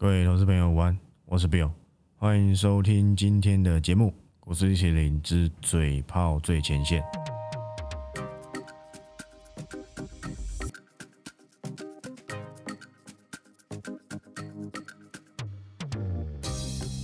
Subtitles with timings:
[0.00, 1.70] 各位投资朋友，晚安，我是 Bill，
[2.16, 4.08] 欢迎收听今天的节目
[4.40, 7.02] 《股市一起领之嘴炮最前线》。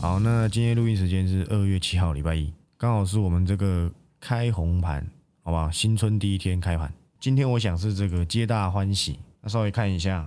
[0.01, 5.07] 好，那今天录音时间是二月七号，礼拜一，刚好是我们这个开红盘，
[5.43, 5.71] 好不好？
[5.71, 6.91] 新春第一天开盘，
[7.21, 9.19] 今天我想是这个皆大欢喜。
[9.43, 10.27] 那稍微看一下，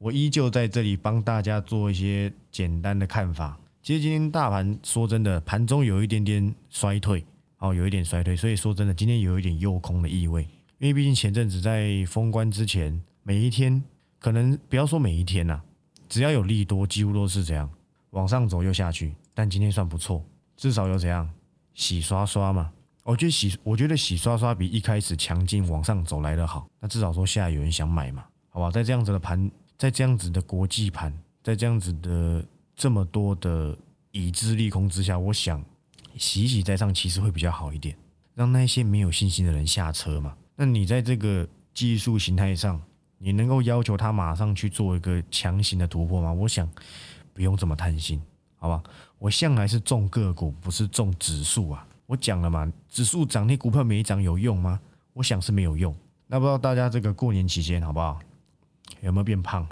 [0.00, 3.60] 我依旧在这里帮大家做一些简单的看法。
[3.82, 7.22] 其实今天大盘说真的，盘中有一点点衰退，
[7.58, 10.48] 哦，有一点衰退，所以说真的今天有一点诱空的意味。
[10.78, 13.82] 因为毕竟前阵子在封关之前，每一天
[14.18, 15.60] 可能不要说每一天呐，
[16.08, 17.68] 只要有利多，几乎都是这样
[18.12, 19.14] 往上走又下去。
[19.34, 20.24] 但今天算不错，
[20.56, 21.28] 至少有怎样
[21.74, 22.72] 洗刷刷嘛？
[23.04, 26.66] 我觉得洗，我觉得洗刷刷比一开始强劲往上走来的好。
[26.80, 28.24] 那至少说现在有人想买嘛？
[28.48, 29.48] 好吧，在这样子的盘，
[29.80, 31.10] 在这样子的国际盘，
[31.42, 32.44] 在这样子的
[32.76, 33.74] 这么多的
[34.10, 35.64] 已知利空之下，我想
[36.18, 37.96] 洗洗再上其实会比较好一点，
[38.34, 40.36] 让那些没有信心的人下车嘛。
[40.54, 42.78] 那你在这个技术形态上，
[43.16, 46.30] 你能够要求他马上去做一个强行的突破吗？
[46.30, 46.68] 我想
[47.32, 48.20] 不用这么贪心，
[48.56, 48.82] 好吧？
[49.18, 51.88] 我向来是重个股，不是重指数啊。
[52.04, 54.78] 我讲了嘛，指数涨，你股票没涨有用吗？
[55.14, 55.96] 我想是没有用。
[56.26, 58.20] 那不知道大家这个过年期间好不好？
[59.00, 59.66] 有没有变胖？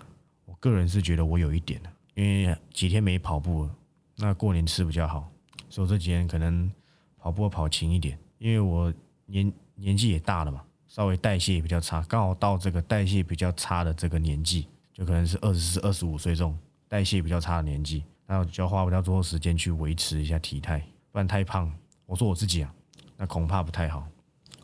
[0.44, 1.80] 我个人是觉得我有一点
[2.14, 3.75] 因为几天没跑步了。
[4.16, 5.30] 那过年吃比较好，
[5.69, 6.70] 所以这几天可能
[7.16, 8.19] 跑步跑勤一点。
[8.38, 8.92] 因为我
[9.27, 20.80] 年年纪也大了嘛，稍微代谢也比较差，刚好到这个代谢比较差的这个年纪，就可能是二十四、二十五岁这种代谢比较差的年纪，那就要花比较多时间去维持一下体态，
[21.12, 21.72] 不然太胖，
[22.06, 22.75] 我说我自己啊，
[23.16, 24.06] 那恐怕不太好。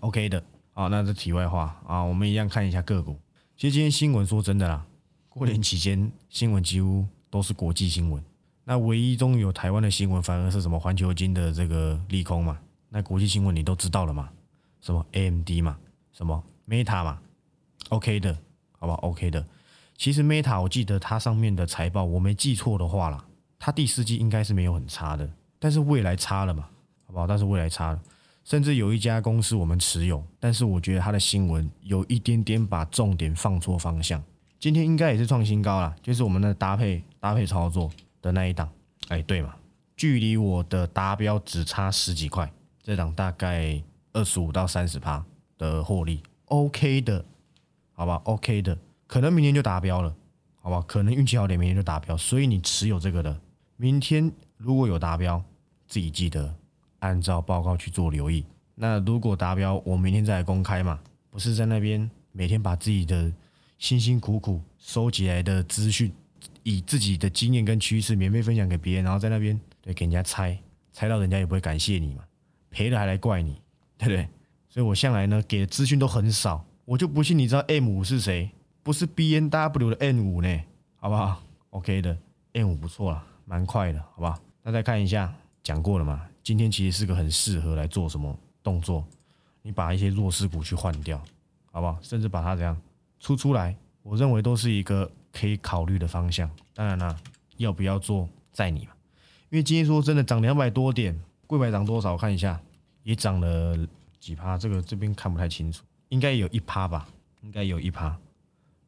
[0.00, 3.16] OK 的，好，那这题外话啊，我们一样看一下个股。
[3.56, 4.84] 其实今天新闻说真的啦，
[5.28, 8.22] 过年期间新闻几乎都是国际新闻。
[8.64, 12.58] 那唯一中有台湾的新闻，反而是什么环球金的这个利空嘛？
[12.88, 14.28] 那国际新闻你都知道了嘛？
[14.80, 15.78] 什么 AMD 嘛？
[16.12, 17.20] 什么 Meta 嘛
[17.90, 18.36] ？OK 的，
[18.78, 19.46] 好吧？OK 的。
[19.96, 23.24] 其实 Meta 我记得它上面的财报，我没记错的话啦，
[23.60, 25.30] 它第四季应该是没有很差的，
[25.60, 26.68] 但是未来差了嘛？
[27.06, 27.26] 好不好？
[27.28, 28.02] 但是未来差了。
[28.44, 34.22] 甚至有一家公司我们持有，但是我觉得它的新闻有一点点把重点放错方向。
[34.60, 37.90] 今天应该也是创新高了，就是我们的搭配搭配操作
[38.20, 38.70] 的那一档，
[39.08, 39.54] 哎，对嘛？
[39.96, 42.50] 距离我的达标只差十几块，
[42.82, 43.82] 这档大概
[44.12, 45.24] 二十五到三十趴
[45.56, 47.24] 的获利，OK 的，
[47.92, 48.76] 好吧？OK 的，
[49.06, 50.14] 可能明天就达标了，
[50.60, 50.84] 好吧？
[50.86, 52.16] 可能运气好点，明天就达标。
[52.16, 53.40] 所以你持有这个的，
[53.76, 55.42] 明天如果有达标，
[55.86, 56.54] 自己记得。
[57.04, 58.42] 按照报告去做留意，
[58.74, 60.98] 那如果达标，我明天再来公开嘛？
[61.28, 63.30] 不是在那边每天把自己的
[63.76, 66.10] 辛辛苦苦收集来的资讯，
[66.62, 70.58] 以自己的经验跟趋势免费分享给别人，然后在那边对给人家猜，
[70.92, 72.24] 猜到人家也不会感谢你嘛，
[72.70, 73.60] 赔了还来怪你，
[73.98, 74.26] 对不对？
[74.70, 78.50] 所以我向来呢给的资讯都很少，我就不信你知道 M 五是谁？
[78.82, 80.60] 不是 B N W 的 N 五呢？
[80.96, 82.16] 好不好？OK 的
[82.54, 84.38] M 五不错了，蛮快的，好不好？
[84.62, 85.30] 那再看一下，
[85.62, 86.26] 讲过了嘛？
[86.44, 89.02] 今天其实是个很适合来做什么动作？
[89.62, 91.18] 你把一些弱势股去换掉，
[91.72, 91.98] 好不好？
[92.02, 92.76] 甚至把它怎样
[93.18, 96.48] 出出来，我认为都是一个可以考虑的方向。
[96.74, 97.16] 当然啦，
[97.56, 98.92] 要不要做在你嘛。
[99.48, 102.14] 因为今天说真的涨两百多点，贵百涨多少？
[102.14, 102.60] 看一下，
[103.04, 103.74] 也涨了
[104.20, 104.58] 几趴？
[104.58, 107.08] 这个这边看不太清楚，应该有一趴吧？
[107.40, 108.14] 应该有一趴，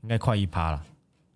[0.03, 0.85] 应该快一趴了。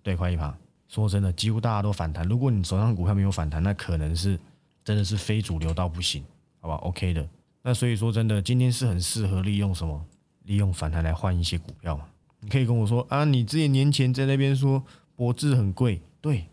[0.03, 0.55] 对，快一趴。
[0.87, 2.29] 说真的，几乎大家都反弹。
[2.29, 4.39] 如果你手上股票没有反弹，那可能是。
[4.85, 6.25] 真的是非主流到不行，
[6.61, 7.29] 好吧？OK 的。
[7.63, 10.05] 那所以说真的，今天是很适合利用什么？
[10.45, 12.07] 利用反弹来换一些股票嘛？
[12.41, 14.83] 你可以跟我说啊，你之前年前在那边说
[15.15, 16.47] 博智很贵，对，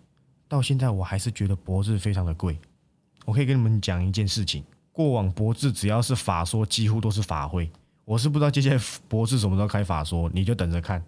[0.47, 2.59] 到现在我还是觉得博智非常的贵。
[3.25, 7.71] 我可以跟你们讲一件事情，过往博智只要是法说，几乎都是法会。
[8.03, 11.01] 我是不知道接下来博智什么时候开法说，你就等着看，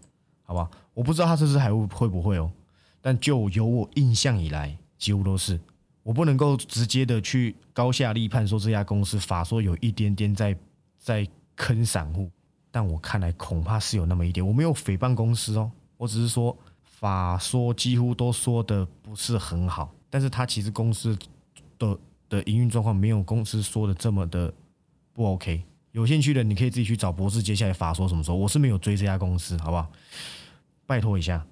[0.43, 0.69] 好吧？
[0.93, 2.49] 我不知道他这次还会会不会哦，
[3.01, 5.59] 但就有我印象以来，几乎都是。
[6.09, 10.57] 我不能够直接的去高下立判，说这家公司法说有一点点在
[10.97, 12.27] 在坑散户，
[12.71, 14.43] 但我看来恐怕是有那么一点。
[14.43, 21.15] 我没有诽谤公司哦，我只是说法说几乎都说的不是很好，但是他其实公司
[21.77, 21.95] 的
[22.27, 24.51] 的营运状况没有公司说的这么的
[25.13, 25.61] 不 OK。
[25.91, 28.37] 有兴趣的你可以自己去找博士，接下来法说什么时候？
[28.37, 29.87] 我是没有追这家公司，好不好？
[30.87, 31.45] 拜托一下，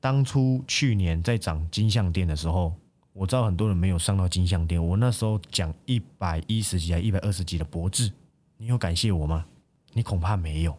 [0.00, 2.74] 当初去年在涨金项店的时候。
[3.12, 8.12] 我知道很多人没有上到金项店，我那时候讲一百一十几还一百二十几的博智，
[8.56, 9.44] 你有感谢我吗？
[9.92, 10.76] 你恐怕没有。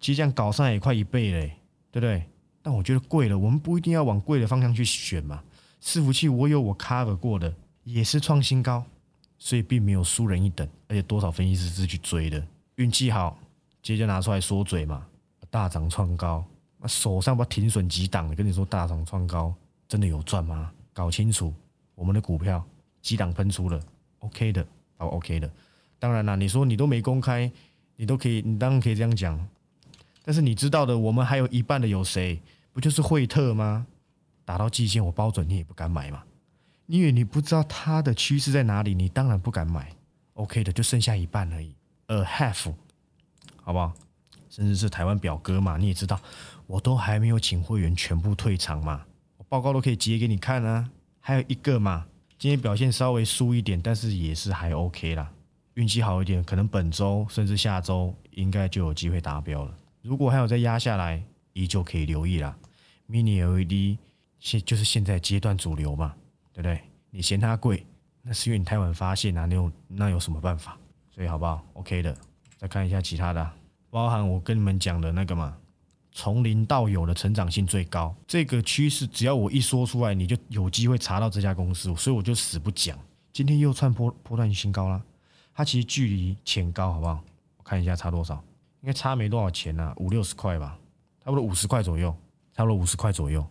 [0.00, 1.56] 其实这样搞上来也快一倍嘞，
[1.90, 2.24] 对不对？
[2.62, 5.42] 但我觉得贵了，我们不一定要往贵的方向去选嘛。
[5.80, 7.54] 伺服器我有我 cover 过的，
[7.84, 8.84] 也是创新高，
[9.38, 13.38] 所以并没有输人一等，而且多少分析师是去追的，运气好，
[13.82, 15.06] 直接着拿出来说嘴嘛，
[15.48, 16.44] 大涨创高，
[16.78, 19.54] 那手上不停损几档的，跟你说大涨创高，
[19.86, 20.72] 真的有赚吗？
[20.92, 21.54] 搞清楚，
[21.98, 22.64] 我们的股票
[23.02, 23.80] 几档喷出了
[24.20, 24.64] ，OK 的，
[24.96, 25.50] 好 OK 的。
[25.98, 27.50] 当然啦，你说你都没公开，
[27.96, 29.36] 你都可以，你当然可以这样讲。
[30.24, 32.40] 但是你知道的，我们还有一半的有谁？
[32.72, 33.84] 不就是惠特吗？
[34.44, 36.22] 打到季线，我包准你也不敢买嘛。
[36.86, 39.92] 因为你不知道它的趋势在哪里，你当然不敢买。
[40.34, 41.74] OK 的，就剩下一半而已
[42.06, 42.72] ，a half，
[43.56, 43.92] 好不好？
[44.48, 46.20] 甚至是台湾表哥嘛，你也知道，
[46.68, 49.04] 我都还没有请会员全部退场嘛，
[49.36, 50.88] 我报告都可以截给你看啊。
[51.28, 52.06] 还有一个嘛，
[52.38, 55.30] 今天表现稍微输一点，但是也是还 OK 啦。
[55.74, 59.76] 运气好一点，可能本周甚至下周应该就有机会达标了。
[60.00, 61.22] 如果还有再压下来，
[61.52, 62.56] 依旧可以留意啦。
[63.10, 63.98] Mini LED
[64.38, 66.14] 现就是现在阶段主流嘛，
[66.50, 66.80] 对不对？
[67.10, 67.84] 你嫌它贵，
[68.22, 70.78] 那是因为你太晚发现啊，那有那有什么办法？
[71.14, 72.16] 所以好不好？OK 的。
[72.56, 73.50] 再看一下其他的，
[73.90, 75.54] 包含我跟你们讲的那个嘛，
[76.12, 82.98] 从零到有的成长性最高，这个趋势只要我一说出来，你就有机会查到这家公司，所以我就死不讲。
[83.32, 85.02] 今天又创破破断新高了。
[85.54, 87.20] 它其实距离前高好不好？
[87.56, 88.34] 我看一下差多少，
[88.80, 90.78] 应该差没多少钱呐，五六十块吧，
[91.24, 92.14] 差不多五十块左右，
[92.54, 93.44] 差不多五十块左右。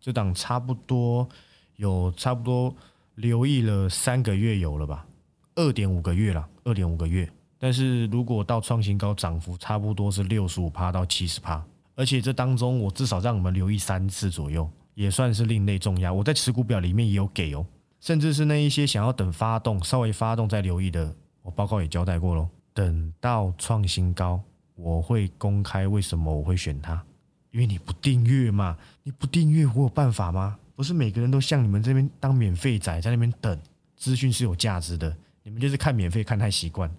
[0.00, 1.28] 这档差不多
[1.76, 2.74] 有差不多
[3.14, 5.06] 留意了三个月有了吧，
[5.54, 7.28] 二点五个月了，二点五个月。
[7.58, 11.64] 但是如果到创新高，涨幅差不多是六十五趴到七十趴，
[11.94, 16.12] 而且这当中我至少让我们留意三次左右，也算是另类重压。
[16.12, 17.66] 我在持股表里面也有给哦，
[18.00, 21.14] 甚至是那一些想要等发动，稍微发动再留意的。
[21.42, 24.40] 我报告也交代过喽，等到创新高，
[24.74, 27.02] 我会公开为什么我会选它，
[27.50, 30.56] 因为你不订阅嘛，你不订阅我有办法吗？
[30.74, 33.58] 不是每个人都像你们这边当免费仔在那边等，
[33.96, 36.90] 资讯是有价值的，你们就是看免费看太习惯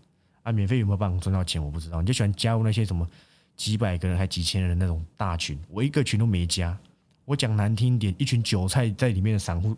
[0.43, 3.07] 啊，免费有没有办法赚到钱我不知道，你就喜欢加入那些什么
[3.55, 6.77] 几百个人还几千人那种大群，我一个群都没加，
[7.25, 9.75] 我讲难听点，一群韭菜在里面的散户，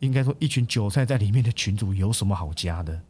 [0.00, 3.00] 应该说一群韭菜在里面的群主有什么好加的？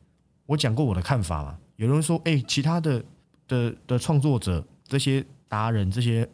[0.46, 1.58] 我讲过我的看法嘛？
[1.76, 3.04] 有人说，哎，其他的
[3.48, 6.28] 的的创作者、这些达人、这些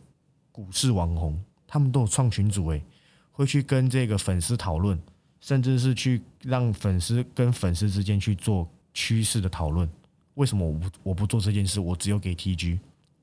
[0.51, 2.83] 股市网红，他们都有创群组，哎，
[3.31, 4.99] 会去跟这个粉丝讨论，
[5.41, 9.89] 甚至是去让粉丝跟粉丝之间去做趋势的讨论。
[10.35, 11.81] 为什么我不我不做这件事？
[11.81, 12.79] 我只有给 TG，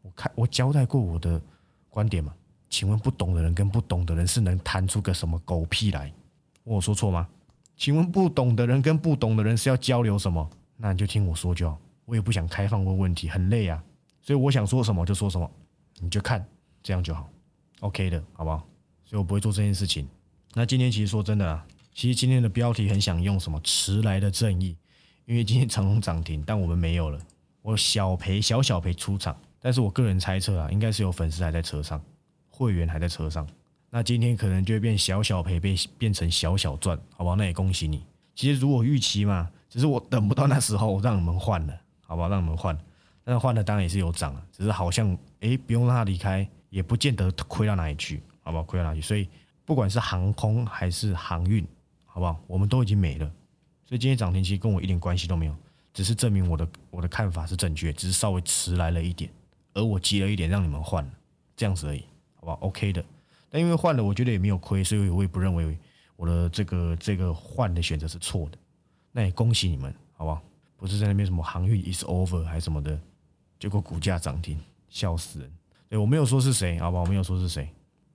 [0.06, 1.42] 我看我交代过我的
[1.90, 2.32] 观点嘛？
[2.70, 6.14] 请问不懂的人跟不懂的人是能谈出个什么狗屁来？
[6.64, 7.28] 我说错吗？
[7.76, 10.48] 请问不懂的人跟不懂的人是要交流什么？
[10.78, 13.84] 那你就听我说就好，我也不想开放问问题，很累啊，
[14.22, 15.50] 所以我想说什么就说什么，
[16.00, 16.46] 你就看
[16.84, 17.28] 这样就好
[17.80, 18.58] ，OK 的，好不好？
[19.06, 20.08] 所以我不会做这件事情。
[20.54, 24.76] 那今天其实说真的啊，其实今天的标题很想用什么迟来的正义，
[25.26, 27.20] 因为今天长隆涨停，但我们没有了，
[27.62, 29.36] 我小赔小小赔出场，
[29.66, 32.00] 但是我个人猜测啊，应该是有粉丝还在车上，
[32.52, 33.48] 会员还在车上，
[33.90, 37.36] 那今天可能就会变小小赔变变成小小赚，好不好？
[37.36, 38.06] 那也恭喜你。
[38.36, 39.50] 其实如果预期嘛。
[39.68, 41.74] 只是我等不到那时候，让你们换了，
[42.06, 42.30] 好不好？
[42.30, 42.78] 让你们换，
[43.24, 48.64] 但是换了当然也是有涨了，只是好像诶，不用让他离开，也不见得亏到哪里去，好不好？
[48.64, 49.08] 亏到哪里去？
[49.08, 49.28] 所以
[49.66, 51.68] 不管是航空还是航运，
[52.06, 52.40] 好不好？
[52.46, 53.26] 我们都已经没了，
[53.84, 55.56] 所以今天涨停其实跟我一点关系都没有，
[55.94, 59.30] 只是证明我的我的看法是正确，只是稍微迟来了一点，
[59.76, 61.12] 而我急了一点让你们换了，
[61.56, 62.04] 这样子而已，
[62.34, 63.06] 好吧？OK 的，
[63.50, 65.78] 但因为换了，我觉得也没有亏，所以我也不认为
[66.16, 68.58] 我的这个这个换的选择是错的。
[69.12, 70.42] 那也恭喜你们，好不好？
[70.78, 73.00] 不是在那边什么航运 is over 还是什么的，
[73.60, 75.52] 结果股价涨停，笑死人。
[75.88, 77.04] 对我没有说是谁，好不好？
[77.04, 77.70] 我没有说是谁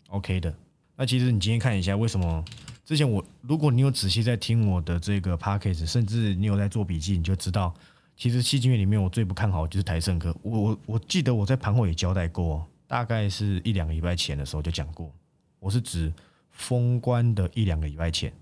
[0.09, 0.55] ，OK 的。
[0.97, 2.45] 那其实你今天看一下，为什么
[2.85, 7.75] 之前我，如果你有仔细在听我的这个 p a c k a g e 甚至你有在做笔记，你就知道，
[8.17, 10.35] 其实戏金月里面我最不看好就是台盛科。
[10.43, 15.11] 我我我记得我在盘后也交代过，大概是一两个礼拜前的时候就讲过，
[15.59, 16.13] 我是指
[16.51, 18.33] 封关的一两个礼拜前，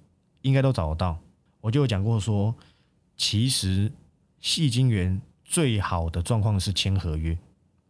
[0.42, 1.18] 应该都找得到。
[1.60, 2.54] 我就有讲过说，
[3.16, 3.90] 其实
[4.40, 7.36] 戏金元最好的状况是签合约，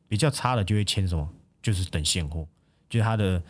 [0.09, 1.29] 比较差的就会签什么，
[1.63, 2.47] 就是等现货，
[2.89, 3.43] 就是它的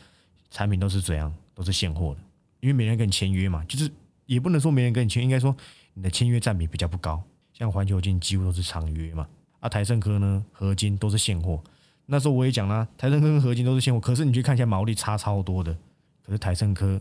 [0.51, 2.21] 产品都是怎样，都是现货的，
[2.61, 3.91] 因为没人跟你签约嘛，就是
[4.27, 5.57] 也不能说没人跟你签，应该说
[5.95, 7.23] 你的签约占比比较不高，
[7.59, 11.61] 像环球金几乎都是长约嘛，啊台盛科呢合金都是现货，
[12.07, 15.77] 那时候我也讲啦，台盛科跟合金都是现货，可是你去看一下毛利差超多的，
[16.23, 17.01] 可是台盛科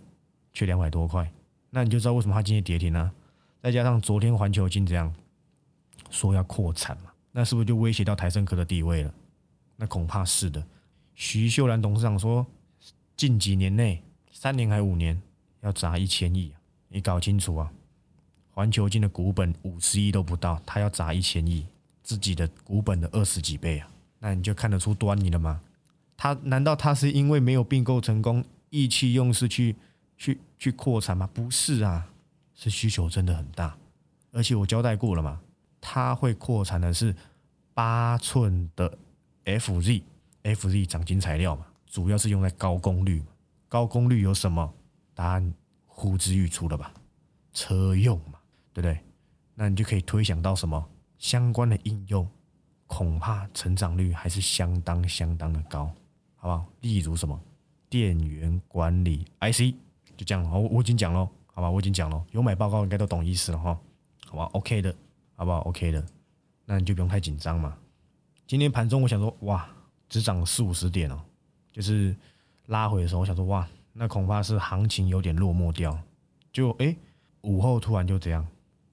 [0.53, 1.31] 却两百多块。
[1.69, 3.11] 那你就知道为什么它今天跌停呢？
[3.61, 5.13] 再加上昨天环球金这样
[6.09, 9.13] 说要扩产嘛，那是不是就威胁到台盛科的地位了？
[9.75, 10.65] 那恐怕是的。
[11.13, 12.43] 徐秀兰董事长说，
[13.15, 15.21] 近几年内三年还五年
[15.61, 16.51] 要砸一千亿，
[16.87, 17.71] 你搞清楚啊！
[18.57, 21.67] 环球金的股本五十亿都不到，他要砸一千亿，
[22.01, 23.87] 自己的股本的二十几倍啊！
[24.17, 25.61] 那你就看得出端倪了吗？
[26.17, 29.75] 他难道他是因为没有并购成功，意气用事去
[30.17, 31.29] 去去扩产吗？
[31.31, 32.07] 不是啊，
[32.55, 33.77] 是需求真的很大，
[34.31, 35.39] 而且我交代过了嘛，
[35.79, 37.15] 他会扩产的是
[37.75, 38.97] 八寸的
[39.45, 43.21] FZ，FZ 长金材料嘛，主要是用在高功率。
[43.69, 44.73] 高功率有什么？
[45.13, 45.53] 答案
[45.85, 46.91] 呼之欲出了吧？
[47.53, 48.39] 车用嘛，
[48.77, 49.00] 对不对？
[49.55, 52.29] 那你就可以推想到什么相关的应用，
[52.86, 55.86] 恐怕成长率还是相当相当的高，
[56.36, 56.63] 好不好？
[56.81, 57.41] 例如什么
[57.89, 59.74] 电源管理 IC，
[60.15, 60.48] 就这样。
[60.51, 61.72] 我我已经讲了，好吧？
[61.72, 63.79] 我已经讲了，有买报告应该都懂意思了哈，
[64.27, 64.96] 好吧？OK 的，
[65.36, 66.05] 好不好？OK 的，
[66.65, 67.75] 那你就不用太紧张嘛。
[68.46, 69.67] 今天盘中我想说，哇，
[70.07, 71.19] 只涨四五十点哦，
[71.72, 72.15] 就是。
[72.67, 75.98] 拉回的时候，我想说哇，那恐怕是行情有点落寞掉。
[76.51, 76.93] 就哎，
[77.43, 78.46] 午后突然就这样，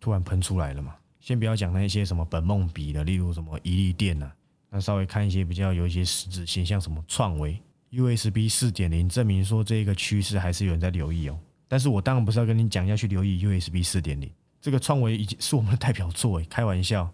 [0.05, 0.95] 突然喷出来了嘛。
[1.19, 4.31] 先不要讲那些什么本梦比的，例如什么一利电呐，
[4.69, 7.59] 那稍微看一些比较有一些实质性，像什么创维
[7.91, 11.39] USB 四点零，证明说这个趋势还是有人在留意哦。
[11.67, 14.31] 但是我当然不是要跟你讲要去留意 USB 四点零，
[14.61, 17.11] 这个创维已经是我们的代表作诶，开玩笑，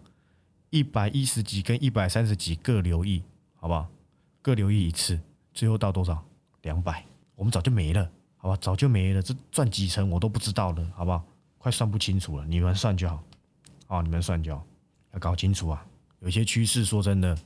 [0.69, 3.23] 一百一十几跟一百三十几各留意，
[3.55, 3.87] 好不好？
[4.41, 5.17] 各留意一次，
[5.53, 6.21] 最后到多少？
[6.63, 7.05] 两百，
[7.35, 11.23] 我们早就没了，好吧，早就没了，这赚几成我都不知道了，好不好？
[11.61, 13.23] 快算不清楚了，你们算就好，
[13.85, 14.65] 哦，你们算就好，
[15.13, 15.85] 要搞清楚啊。
[16.19, 17.37] 有些趋势，说真的，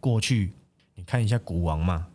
[0.00, 0.50] 过去
[0.96, 2.08] 你看一下股王嘛，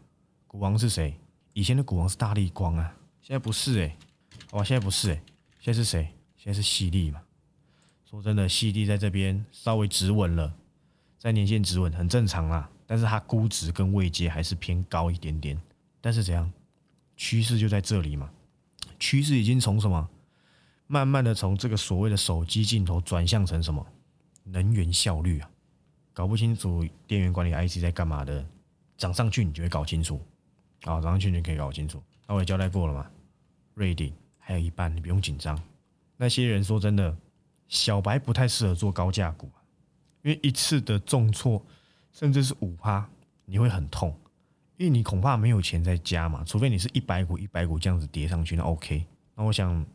[0.47, 1.17] 股王是谁？
[1.53, 3.95] 以前的股王是大力光啊，现在不是哎，
[4.51, 5.21] 好吧，现在不是哎，
[5.61, 6.09] 现在是谁？
[6.35, 7.21] 现在是犀利嘛。
[8.03, 10.53] 说真的，犀利在这边稍微止稳了，
[11.17, 15.57] 在年线止稳很正常啦，但是它估值跟位阶还是偏高一点点。
[16.01, 16.51] 但是怎样？
[17.15, 18.29] 趋势就在这里嘛。
[18.99, 20.09] 趋势已经从什么，
[20.87, 23.85] 慢慢的从这个所谓的手机镜头转向成什么
[24.43, 25.49] 能源效率啊？
[26.13, 28.45] 搞不清楚电源管理 IC 在干嘛的，
[28.97, 30.21] 涨上去你就会搞清楚。
[30.83, 32.01] 啊，涨上去你就可以搞清楚。
[32.27, 33.09] 那我也交代过了嘛。
[33.73, 35.61] 瑞鼎还有一半，你不用紧张。
[36.15, 37.17] 那些人说真的，
[37.67, 39.49] 小白不太适合做高价股，
[40.21, 41.61] 因为一次的重挫，
[42.13, 43.09] 甚至是五趴，
[43.45, 44.15] 你会很痛。
[44.77, 49.05] 因为你恐怕没有钱再加嘛，除非你是一百股一百股这样子叠上去，那 OK。
[49.35, 49.85] 那我想，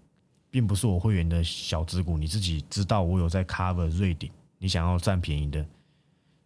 [0.50, 5.64] 并不是我会员的小资股，你自己知道我有在 cover 瑞鼎，你想要占便宜的，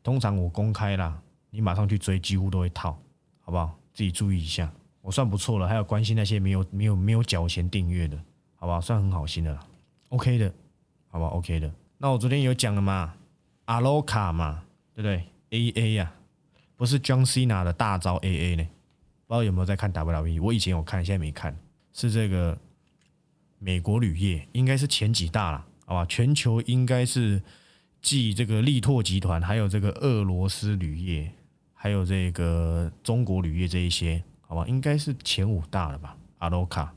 [0.02, 1.18] 通常我公开啦，
[1.50, 2.98] 你马上去追，几乎都会套，
[3.40, 3.76] 好不好？
[3.92, 4.70] 自己注意一下，
[5.00, 5.66] 我算不错了。
[5.66, 8.16] 还有关心那些没有没有没有缴钱订阅的，
[8.56, 8.80] 好不好？
[8.80, 9.66] 算很好心的了
[10.10, 10.52] ，OK 的，
[11.08, 11.72] 好不好？OK 的。
[11.98, 13.14] 那我昨天有讲了嘛，
[13.66, 14.62] 阿罗卡嘛，
[14.94, 16.12] 对不对？AA 呀。
[16.76, 18.64] 不是 John Cena 的大招 AA 呢？
[19.26, 20.42] 不知道有没有在看 WWE？
[20.42, 21.56] 我以前有看，现在没看。
[21.92, 22.58] 是这个
[23.64, 26.04] 美国铝业，应该是前几大了，好吧？
[26.04, 27.42] 全球应该是
[28.02, 31.32] 继这个力拓集团，还有这个俄罗斯铝业，
[31.72, 34.66] 还有这个中国铝业这一些，好吧？
[34.68, 36.14] 应该是前五大了吧？
[36.40, 36.92] 阿罗卡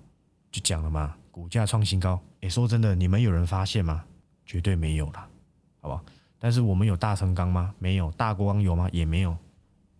[0.52, 2.22] 就讲了嘛，股价创新高。
[2.42, 4.04] 诶，说真的，你们有人发现吗？
[4.46, 5.26] 绝对没有了，
[5.80, 6.04] 好吧？
[6.38, 7.74] 但是我们有大成钢吗？
[7.80, 8.12] 没有。
[8.12, 8.90] 大国钢有吗？
[8.92, 9.38] 也没有。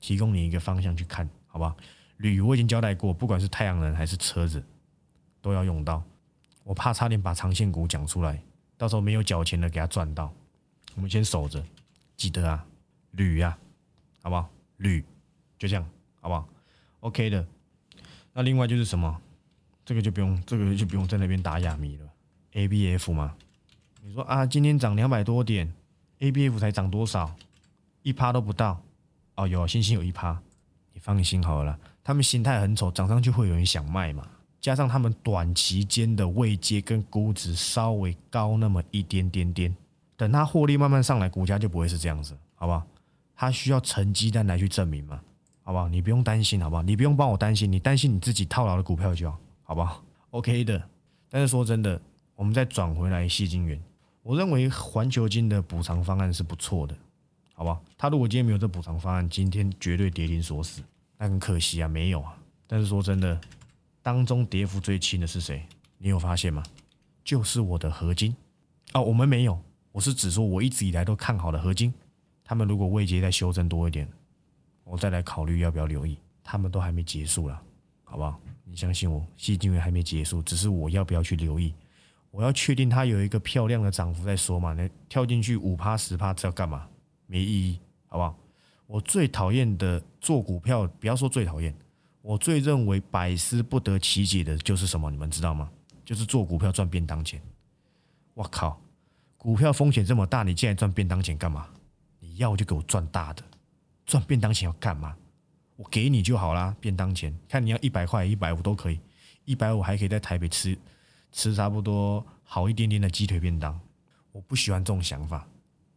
[0.02, 1.74] 提供你一个方向去看，好吧？
[2.18, 4.62] 铝我已经交代过，不管是太阳能还是车子，
[5.42, 6.04] 都要用到。
[6.68, 8.44] 我怕差点把长线股讲出来，
[8.78, 10.30] 到时候没有缴钱的给他赚到。
[10.96, 11.64] 我们先守着，
[12.18, 12.66] 记得啊，
[13.12, 13.58] 铝呀，
[14.22, 14.50] 好不好？
[14.76, 15.02] 铝
[15.58, 16.46] 就这样，好不好
[17.00, 17.48] ？OK 的。
[18.34, 19.22] 那另外就是什么？
[19.86, 22.06] 这个就不用，这个就不用在那边打哑谜了。
[22.52, 23.34] ABF 嘛，
[24.02, 25.74] 你说啊，今天涨两百多点
[26.20, 27.34] ，ABF 才涨多少？
[28.02, 28.84] 一趴都不到。
[29.36, 30.38] 哦，有星星有一趴，
[30.92, 31.80] 你放心好了。
[32.04, 34.28] 他们心态很丑，涨上去会有人想卖嘛？
[34.68, 39.74] 加上他们短期间的位阶跟估值稍微高那么一点点点，
[40.18, 42.86] 等它获利慢慢上来，股价就不会是这样子，好不好？
[43.34, 45.22] 它需要成绩单来去证明嘛，
[45.64, 45.88] 好不好？
[45.88, 46.84] 你不用担心，好不好？
[46.84, 50.84] 你不用帮我担心，你担心你自己套牢的股票就好，好不好？OK 的。
[51.30, 51.98] 但是说真的，
[52.36, 53.82] 我们再转回来细金元，
[54.22, 56.94] 我认为环球金的补偿方案是不错的。
[57.54, 60.84] 好不好，他如果今天没有这补偿方案，今天绝对跌停锁死，
[61.18, 62.36] 那很可惜啊，没有啊。
[62.70, 63.40] 但是说真的，
[64.08, 65.62] 当中跌幅最轻的是谁？
[65.98, 66.64] 你有发现吗？
[67.26, 68.34] 就是我的合金
[68.94, 69.60] 哦，我们没有，
[69.92, 71.94] 我是指说我一直以来都看好的合金，
[72.42, 74.08] 他们如果未接再修正多一点，
[74.86, 76.18] 我再来考虑要不要留意。
[76.42, 77.62] 他们都还没结束了，
[78.06, 78.40] 好不好？
[78.64, 81.74] 你相信我，细金元还没结束，只是我要不要去留意？
[82.32, 84.72] 我要确定它有一个漂亮的涨幅再说嘛。
[84.72, 86.88] 那跳进去五趴十趴，这要干嘛？
[87.26, 88.40] 没意义，好不好？
[88.86, 91.76] 我最讨厌的做股票，不要说最讨厌，
[92.22, 95.10] 我最认为百思不得其解的就是什么？
[95.10, 95.70] 你们知道吗？
[96.04, 97.42] 就是做股票赚便当钱。
[98.34, 98.82] 我靠，
[99.38, 101.68] 股票风险这么大，你竟然赚便当钱干嘛？
[102.20, 103.44] 你要就给我赚大的，
[104.06, 105.16] 赚便当钱要干嘛？
[105.76, 109.00] 我给你就好啦，便当钱，看你要一百块、一百五都可以，
[109.46, 110.78] 一百五还可以在台北吃
[111.32, 113.80] 吃差不多好一点点的鸡腿便当。
[114.32, 115.48] 我不喜欢这种想法，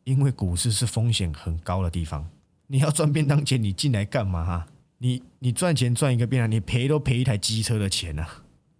[0.04, 2.28] 因为股市是风险很高的地方。
[2.66, 4.66] 你要赚便当钱，你进来干嘛？
[5.02, 8.28] 你你赚钱赚一个便当，你赔都赔一台机车的钱啊！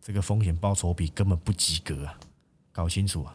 [0.02, 2.14] 这个风险报酬比根本不及格啊！
[2.72, 3.34] 搞清楚啊！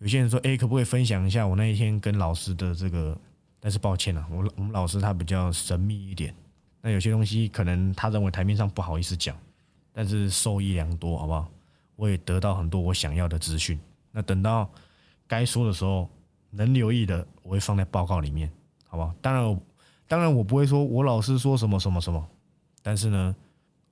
[0.00, 3.16] 有些人说，哎，可不可以分享一下我那一天跟老师的这个？
[3.60, 6.34] 但是抱歉了，我我们老师他比较神秘一点。
[6.80, 9.36] 那有些东西可能他认为台面上不好意思讲，
[9.92, 11.48] 但是受益良多，好不好？
[11.94, 13.78] 我也得到很多我想要的资讯。
[14.10, 14.68] 那等到
[15.28, 16.08] 该说的时候，
[16.50, 18.50] 能留意的我会放在报告里面，
[18.88, 19.14] 好不好？
[19.20, 19.60] 当然，
[20.08, 22.28] 当然我不会说我老师说什么什么什么，
[22.82, 23.36] 但是呢，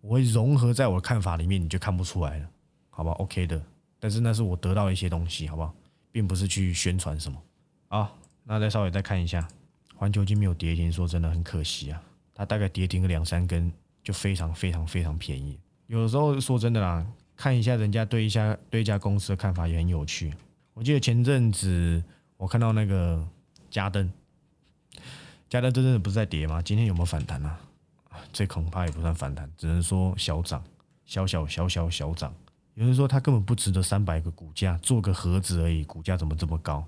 [0.00, 2.48] 我会融合在我的看法里面，你就看不出来了，
[2.90, 3.62] 好吧？OK 的。
[4.00, 5.72] 但是那是我得到一些东西，好不好？
[6.10, 7.40] 并不是去宣传什么。
[7.88, 9.46] 好，那再稍微再看一下，
[9.94, 12.02] 环球金没有跌停，说真的很可惜啊。
[12.34, 13.70] 它大概跌停个两三根，
[14.02, 15.58] 就非常非常非常便宜。
[15.86, 17.06] 有的时候说真的啦，
[17.36, 20.32] 看一下人家对一家对一家公司的看法也很有趣。
[20.74, 22.02] 我记得前阵子
[22.36, 23.26] 我看到那个
[23.70, 24.10] 嘉登，
[25.48, 26.60] 加登真正的不是在跌吗？
[26.60, 27.58] 今天有没有反弹啊？
[28.32, 30.62] 这恐怕也不算反弹，只能说小涨，
[31.04, 32.34] 小小小小小涨。
[32.74, 36.84] 有人说它根本不值得三百个股价，做个盒子而已，股价怎么这么高？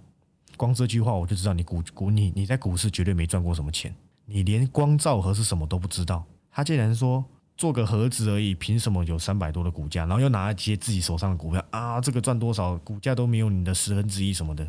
[0.56, 3.94] 光这句话我就知道你股股你你在股市绝对没赚过什么钱。
[4.26, 7.24] 你连光照盒是什么都不知道，他竟然说
[7.56, 10.04] 做个盒子而已，凭什么有三百多的股价？
[10.04, 14.68] 然后又拿一些自己手上的股票啊，这个赚多少，股价都没有你的十分之一什么的。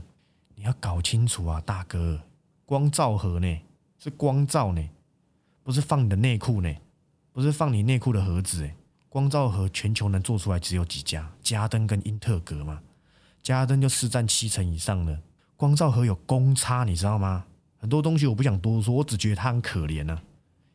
[0.55, 2.21] 你要搞清楚啊，大哥，
[2.65, 3.59] 光照盒呢
[3.99, 4.89] 是光照呢，
[5.61, 6.73] 不是放你的内裤呢，
[7.33, 8.73] 不是放你内裤的盒子诶。
[9.09, 12.81] 光照盒全球能做出来只有几家，嘉登跟英特格嘛，
[13.41, 15.19] 嘉登就市占七成以上的，
[15.57, 17.45] 光照盒有公差，你知道吗？
[17.77, 20.21] 很多东西我不想多说，我只觉得他很可怜呢。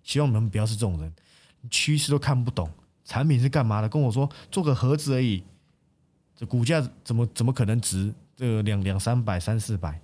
[0.03, 1.13] 希望你们不要是这种人，
[1.71, 2.71] 趋势都看不懂，
[3.05, 3.89] 产品是干嘛的？
[3.89, 5.43] 跟我说做个盒子而已，
[6.37, 10.01] 这股价怎么怎么可能值这两两三百三四百？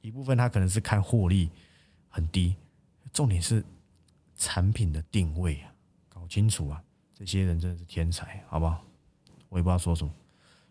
[0.00, 1.48] 一部分他可能是看获利
[2.08, 2.56] 很低，
[3.12, 3.64] 重点是
[4.36, 5.72] 产品的定位啊，
[6.08, 6.82] 搞清楚啊！
[7.14, 8.84] 这些人真的是天才，好不好？
[9.48, 10.12] 我也不知道说什么，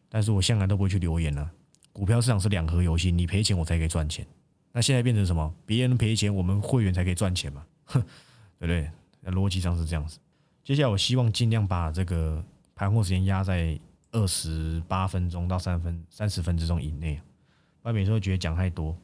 [0.07, 1.51] 但是我向来都不会去留言啊。
[1.91, 4.25] 股票市场是两盒游戏，你赔钱我才可以赚钱。
[4.71, 5.53] 那现在变成什么？
[5.65, 7.65] 别人赔钱，我们会员才可以赚钱嘛？
[7.85, 8.01] 哼，
[8.59, 8.91] 对不对？
[9.33, 10.19] 逻辑上是这样子。
[10.63, 12.43] 接下来我希望尽量把这个
[12.75, 13.77] 盘货时间压在
[14.11, 17.19] 二十八分钟到三分三十分之中以内，
[17.81, 18.95] 不然每次都觉得讲太多，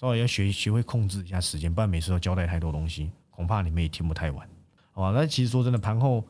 [0.00, 4.48] 稍微要学学会控制一下时间，不然每次都交代太多东西，恐怕你们也听不太完。
[4.92, 5.12] 好吧？
[5.14, 6.26] 那其实说真的，盘后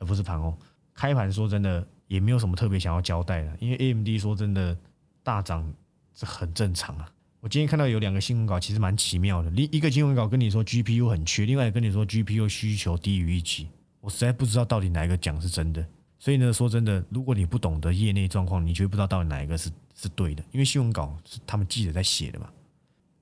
[0.00, 0.58] 而不是盘后
[0.92, 4.76] 开盘，说真的也没有什么特别想要交代的，因为 AMD 说真的
[5.22, 5.72] 大涨
[6.12, 7.08] 是很正常啊。
[7.38, 9.48] 我今天看到有两个新闻稿，其实蛮奇妙的。
[9.50, 13.68] 另一个新闻稿跟你说 GPU 很缺，另外跟你说 GPU 需求低于预期。
[14.00, 15.86] 我实在不知道到底哪一个讲是真的。
[16.18, 20.42] 所以呢，说真的，如果你不懂得业内状况，你绝对不知道到底哪一个是是对的。
[20.50, 22.48] 因为新闻稿是他们记者在写的嘛。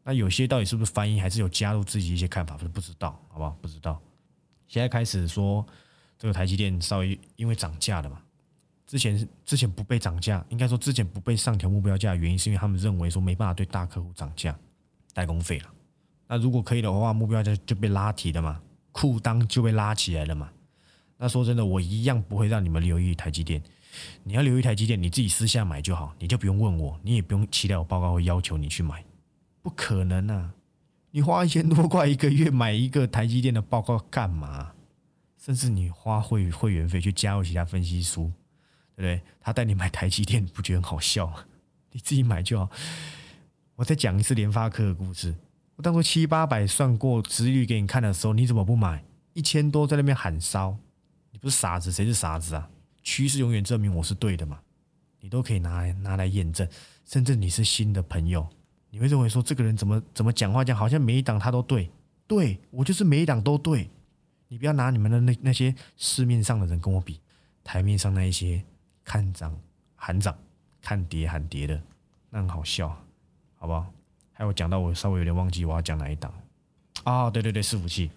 [0.02, 3.50] 那有些到底是不是翻译，还是有加入自己一些看法，是不知道，好不好？
[3.60, 4.00] 不知道。
[4.66, 5.64] 现在开始说
[6.18, 8.20] 这个台积电稍微因为涨价了嘛。
[8.86, 14.58] 之前之前不被涨价，应该说之前不被上调目标价，原因是因为他们认为说没办法对大客户涨价
[15.12, 15.70] 代工费了。
[16.26, 18.60] 那如果可以的话，目标价就被拉提了嘛，
[18.92, 20.50] 裤裆就被拉起来了嘛。
[21.18, 23.62] 那说真的，我一样不会让你们留意台积电。
[24.22, 29.04] 你要留意台积电，你自己私下买就好，你就不用问我，你也不用期待我报告会要求你去买，
[29.62, 30.54] 不可能啊！
[31.10, 34.72] 你花一千多块一个月买一个台积电的报告干嘛？
[35.36, 38.32] 甚至你花会会员费去加入其他分析书。
[38.96, 39.22] 对不对？
[39.40, 41.32] 他带你买台积电，不觉得很好笑？
[41.92, 42.70] 你自己买就好。
[43.76, 45.34] 我再讲一次联发科的故事。
[45.76, 49.02] 我当初七八百算过值率给你看的时候，你怎么不买？
[49.32, 50.76] 一千多在那边喊烧，
[51.30, 52.68] 你不是傻子，谁是傻子啊？
[53.02, 54.60] 趋势永远证明我是对的嘛？
[55.20, 56.68] 你都可以拿来拿来验证。
[57.06, 58.46] 甚至你是新的朋友，
[58.90, 61.90] 你会认为说这个人怎么怎么讲话讲，好像每一档他都对。
[62.26, 63.88] 对我就是每一档都对。
[64.48, 67.20] 你不要拿你们的那那些市面上的人跟我比，
[67.64, 68.62] 台面上那一些。
[69.02, 69.58] 看涨
[69.96, 70.38] 喊涨，
[70.80, 71.82] 看跌喊跌的，
[72.28, 72.88] 那很好笑，
[73.56, 73.92] 好不好？
[74.32, 76.32] 还有讲到我稍微有点忘记我要讲哪一档
[77.02, 77.28] 啊？
[77.28, 78.08] 对对对，伺服器。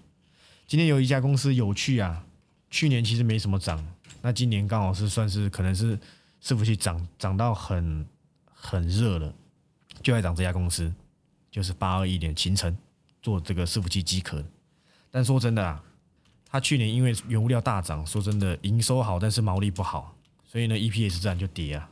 [0.68, 2.24] 今天有一家公司有趣啊，
[2.70, 3.84] 去年其实没什么涨，
[4.22, 5.98] 那今年刚好是算是可能是
[6.44, 8.06] 伺服器涨涨到很
[8.54, 9.34] 很热了，
[10.02, 10.94] 就爱涨这家公司，
[11.52, 12.76] 就是八二一点形成
[13.22, 14.44] 做这个伺服器机壳。
[15.12, 15.84] 但说真的啊，
[16.46, 20.16] 他去年因为原物料大涨，说真的营收好，但是毛利不好。
[20.44, 21.90] 所以呢，EPS 自然就跌啊。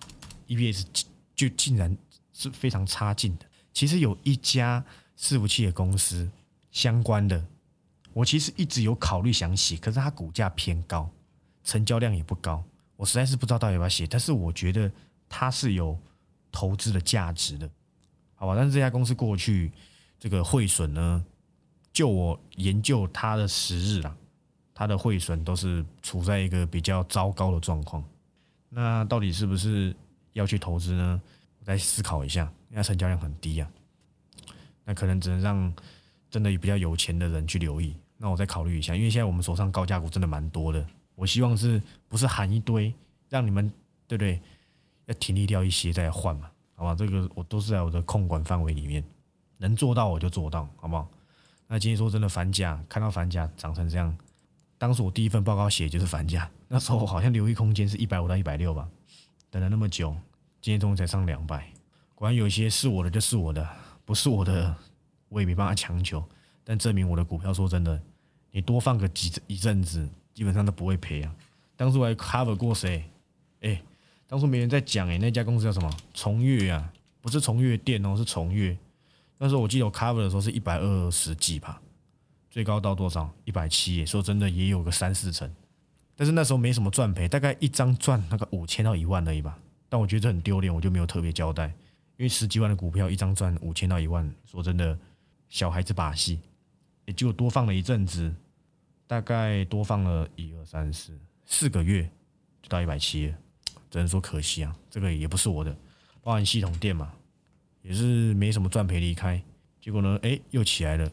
[0.47, 0.85] EPS
[1.35, 1.95] 就竟然
[2.33, 3.45] 是非常差劲的。
[3.73, 4.83] 其实有一家
[5.17, 6.29] 伺服器的公司
[6.71, 7.43] 相关的，
[8.13, 11.09] 我其实一直有考虑想写，可是它股价偏高，
[11.63, 12.63] 成交量也不高，
[12.97, 14.05] 我实在是不知道到底要不要写。
[14.05, 14.91] 但是我觉得
[15.29, 15.97] 它是有
[16.51, 17.69] 投资的价值的，
[18.41, 18.55] 好吧？
[18.55, 19.71] 但是这家公司过去
[20.17, 21.23] 这个汇损呢，
[21.93, 24.17] 就我研究它的时日啊，
[24.73, 28.03] 它的汇损都是处在一个比较糟糕的状况。
[28.67, 29.95] 那到底是不是
[30.33, 31.21] 要去投资呢？
[31.59, 33.69] 我再思考一下，因为成交量很低啊，
[34.85, 35.71] 那可能只能让
[36.31, 37.95] 真的比较有钱的人去留意。
[38.17, 42.91] 那我再考虑一下，因为现在我们手上高价股真的蛮多的，我希望是不是喊一堆，
[43.29, 43.71] 让你们
[44.07, 44.41] 对不对？
[45.05, 46.49] 要停利掉一些再换嘛，
[46.81, 46.95] 好吧？
[46.95, 49.03] 这个我都是在我的控管范围里面，
[49.57, 51.07] 能做到我就做到，好不好？
[51.67, 54.17] 那今天说真的反价，看到反价涨成这样，
[54.79, 58.89] 当时我第一份报告写就是反价，那时候好像留意空间是一百五到一百六吧，
[59.51, 60.11] 等了那么久。
[60.59, 61.71] 今天中午才上两百，
[62.15, 63.69] 果然有一些是我的就是我的，
[64.03, 64.75] 不是我的
[65.29, 66.23] 我也没办法强求。
[66.63, 68.01] 但证明我的股票，说真的，
[68.49, 71.35] 你多放个几一阵子，基本上都不会赔啊。
[71.75, 73.03] 当初还 cover 过谁？
[73.61, 73.79] 哎，
[74.31, 75.93] 当初没人在讲哎，那家公司叫什么？
[76.13, 76.89] 重越啊，
[77.19, 78.77] 不是重越电哦，是重越。
[79.37, 81.81] 那时候我记得我 cover 的时候是一百二十几吧，
[82.49, 83.29] 最高到多少？
[83.43, 84.05] 一百七。
[84.05, 85.53] 说真的，也有个三四成，
[86.15, 89.59] 但是那时候没什么赚赔，大概一张赚那个五千到一万而已吧。
[89.89, 91.67] 但我觉得这很丢脸，我就没有特别交代，
[92.15, 94.97] 因为十几万的股票一张赚五千到一万，说真的，
[95.49, 96.39] 小孩子把戏，
[97.03, 98.33] 也就多放了一阵子，
[99.07, 102.09] 大概多放了一二三四四个月
[102.61, 103.35] 就到一百七了，
[103.91, 105.77] 只能说可惜啊，这个也不是我的，
[106.23, 107.11] 包含系统店嘛，
[107.83, 109.39] 也是没什么赚赔离开，
[109.79, 111.11] 结果呢，哎，又起来了，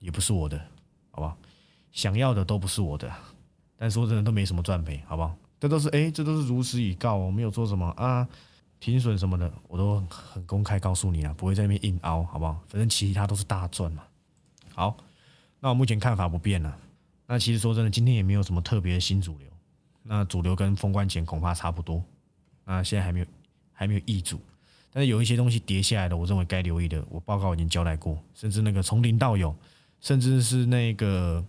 [0.00, 0.60] 也不是我的，
[1.12, 1.36] 好吧，
[1.92, 3.10] 想要的都不是我的，
[3.78, 5.34] 但说真的都没什么赚赔，好不好？
[5.60, 8.28] 这都是哎，这都是如实以告，我没有做什么啊，
[8.80, 12.60] 停损什么的，我都很公开告诉你啊，不会在那边硬凹，好不好？
[12.66, 14.02] 反正其他都是大赚嘛。
[14.74, 14.96] 好，
[15.60, 16.76] 那我目前看法不变了。
[17.26, 19.48] 那其实说真的，今天也没有什么特别的新主流。
[20.04, 22.00] 那主流跟封关前恐怕差不多。
[22.64, 23.26] 那现在还没有
[23.72, 24.40] 还没有易主，
[24.92, 28.16] 但是有一些东西跌下来的，我认为该留意的，我报告已经交代过。
[28.34, 29.52] 甚至那个从零到有，
[30.00, 31.44] 甚至是那个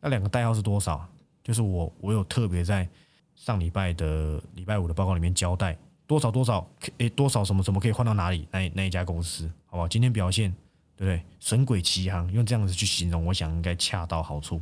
[0.00, 1.08] 那两个代号是多少？
[1.44, 2.88] 就是我我有特别在。
[3.34, 5.76] 上礼拜的礼拜五的报告里面交代
[6.06, 6.64] 多少多少，
[6.98, 8.46] 诶多少什么什么可以换到哪里？
[8.52, 9.88] 那那一家公司，好不好？
[9.88, 10.54] 今天表现
[10.94, 11.24] 对不对？
[11.40, 14.60] 神鬼奇航，用这样子去形容，我想应该恰到好处，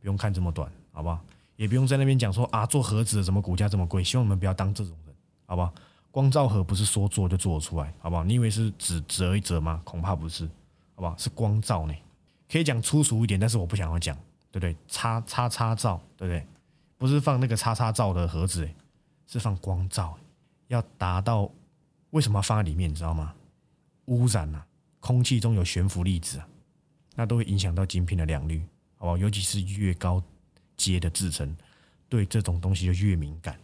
[0.00, 1.18] 不用看这么短，好不好？
[1.56, 4.02] 也不用在那边讲说啊，做盒子怎么股价这么贵？
[4.02, 5.14] 希望你们不要当这种人，
[5.46, 5.72] 好不好？
[6.10, 8.22] 光照盒不是说做就做出来，好不好？
[8.22, 9.80] 你以为是只折一折吗？
[9.84, 10.46] 恐怕不是，
[10.94, 11.16] 好不好？
[11.16, 11.94] 是光照呢，
[12.48, 14.16] 可以讲粗俗一点，但是我不想要讲，
[14.50, 14.76] 对不对？
[14.86, 16.46] 叉叉叉照，对不对？
[16.96, 18.68] 不是放那个叉叉照的盒子，
[19.26, 20.16] 是放光照，
[20.68, 21.50] 要达到
[22.10, 22.88] 为什么要放在里面？
[22.88, 23.34] 你知道吗？
[24.06, 24.64] 污染啊，
[25.00, 26.46] 空气中有悬浮粒子啊，
[27.16, 28.64] 那都会影响到晶片的良率，
[28.98, 29.16] 好不好？
[29.16, 30.22] 尤其是越高
[30.76, 31.56] 接的制程，
[32.08, 33.58] 对这种东西就越敏感，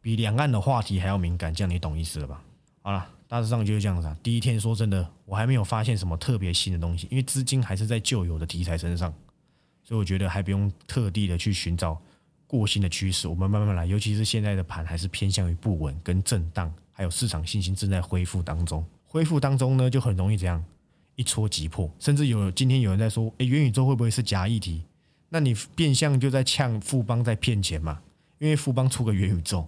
[0.00, 2.42] 比两岸的话题还要敏感，这样你懂意思了吧？
[2.82, 4.16] 好了，大致上就是这样子。
[4.22, 9.12] 第一天说真的，我还没有发现什么特别新的东西，因为资金还是在旧有的题材身上，
[9.82, 12.00] 所以我觉得还不用特地的去寻找。
[12.46, 13.84] 过新的趋势，我们慢慢来。
[13.84, 18.84] 尤其是现在的盘还是偏向于不稳跟震荡，还有市场信心正在恢复当中。
[19.06, 20.62] 恢复当中呢，就很容易这样
[21.16, 21.90] 一戳即破。
[21.98, 24.84] 甚至有今天有人在说，诶，元宇宙会不会是假议题？
[25.34, 28.00] 那你变相就在呛富邦在骗钱嘛？
[28.38, 29.66] 因为富邦出个元宇宙，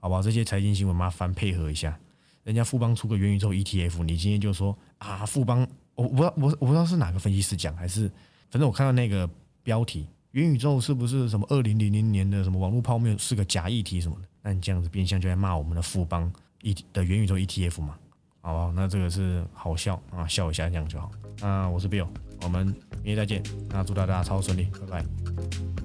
[0.00, 0.20] 好不好？
[0.20, 1.96] 这些财经新闻麻烦配合一下。
[2.42, 8.10] 人家富邦出个元宇宙 ETF，你今天就说啊，富邦，我不知道我我不知道是哪个分析师讲，还是
[8.50, 9.30] 反正我看到那个
[9.62, 10.08] 标题。
[10.32, 14.26] 元宇宙是不是什么二零零零年的什么网络泡沫是个假议题什么的？
[14.42, 16.28] 那你这样子变相就在骂我们的富邦
[16.62, 17.94] E 的元宇宙 ETF 嘛？
[18.40, 21.08] 好吧，那这个是好笑啊，笑一下这样就好。
[21.38, 22.08] 那我是 Bill，
[22.44, 22.66] 我们
[23.02, 23.42] 明天再见。
[23.70, 25.83] 那祝大家超顺利，拜拜。